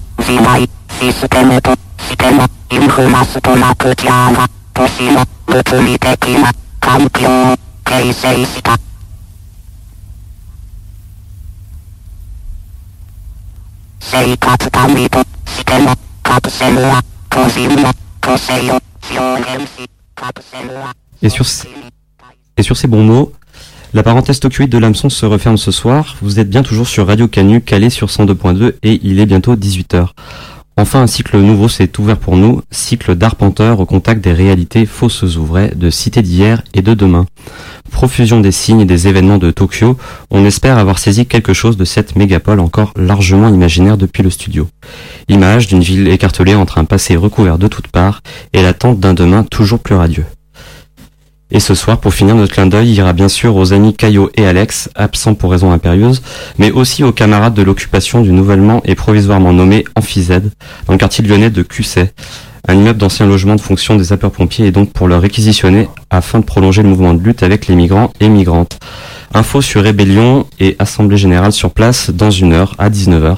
[1.03, 8.77] システムとしてのインフラストラクチャーが都市の物理的な環境を形成した。
[14.01, 17.01] 生活管理としてのカプセルは
[17.31, 20.95] 個人の個性を表現し、カプセルは。
[21.21, 21.45] Et sur,
[22.57, 23.33] et sur ces bons mots,
[23.95, 26.17] la parenthèse tokyoïde de l'hameçon se referme ce soir.
[26.23, 30.09] Vous êtes bien toujours sur Radio Canu, calé sur 102.2 et il est bientôt 18h.
[30.79, 35.37] Enfin, un cycle nouveau s'est ouvert pour nous, cycle d'arpenteurs au contact des réalités fausses
[35.37, 37.27] ou vraies de cité d'hier et de demain.
[37.91, 39.99] Profusion des signes et des événements de Tokyo,
[40.31, 44.67] on espère avoir saisi quelque chose de cette mégapole encore largement imaginaire depuis le studio.
[45.29, 48.23] Image d'une ville écartelée entre un passé recouvert de toutes parts
[48.55, 50.25] et l'attente d'un demain toujours plus radieux.
[51.55, 54.47] Et ce soir, pour finir, notre clin d'œil ira bien sûr aux amis Caillot et
[54.47, 56.23] Alex, absents pour raisons impérieuses,
[56.59, 60.51] mais aussi aux camarades de l'occupation du nouvellement et provisoirement nommé Amphizède,
[60.87, 62.15] dans le quartier lyonnais de Cusset,
[62.67, 66.45] un immeuble d'ancien logement de fonction des sapeurs-pompiers et donc pour le réquisitionner afin de
[66.45, 68.79] prolonger le mouvement de lutte avec les migrants et migrantes.
[69.35, 73.37] Info sur Rébellion et Assemblée Générale sur place dans une heure à 19h.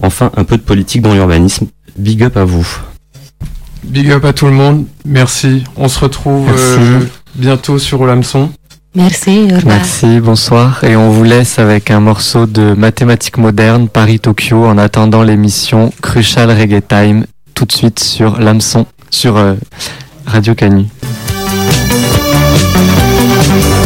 [0.00, 1.66] Enfin, un peu de politique dans l'urbanisme.
[1.96, 2.68] Big up à vous.
[3.84, 4.84] Big up à tout le monde.
[5.04, 5.64] Merci.
[5.76, 6.60] On se retrouve Merci.
[6.78, 7.00] euh,
[7.38, 8.50] bientôt sur l'hameçon.
[8.94, 9.62] Merci, revoir.
[9.64, 10.84] Merci, bonsoir.
[10.84, 16.50] Et on vous laisse avec un morceau de mathématiques modernes Paris-Tokyo en attendant l'émission Crucial
[16.50, 19.54] Reggae Time tout de suite sur l'hameçon, sur euh,
[20.26, 20.86] Radio Canu.
[23.48, 23.77] Thank